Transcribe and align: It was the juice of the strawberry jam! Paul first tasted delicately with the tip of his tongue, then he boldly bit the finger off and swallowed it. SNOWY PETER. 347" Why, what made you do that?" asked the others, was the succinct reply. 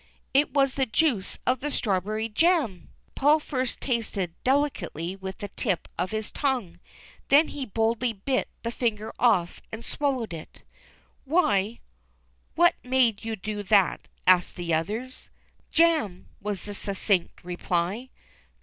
It 0.33 0.51
was 0.51 0.73
the 0.73 0.87
juice 0.87 1.37
of 1.45 1.59
the 1.59 1.69
strawberry 1.69 2.27
jam! 2.27 2.89
Paul 3.13 3.39
first 3.39 3.79
tasted 3.79 4.33
delicately 4.43 5.15
with 5.15 5.37
the 5.37 5.49
tip 5.49 5.87
of 5.95 6.09
his 6.09 6.31
tongue, 6.31 6.79
then 7.29 7.49
he 7.49 7.67
boldly 7.67 8.11
bit 8.11 8.49
the 8.63 8.71
finger 8.71 9.13
off 9.19 9.61
and 9.71 9.85
swallowed 9.85 10.33
it. 10.33 10.63
SNOWY 11.27 11.29
PETER. 11.65 11.81
347" 12.55 12.55
Why, 12.55 12.55
what 12.55 12.75
made 12.83 13.23
you 13.23 13.35
do 13.35 13.61
that?" 13.61 14.07
asked 14.25 14.55
the 14.55 14.73
others, 14.73 15.29
was 16.41 16.63
the 16.65 16.73
succinct 16.73 17.43
reply. 17.43 18.09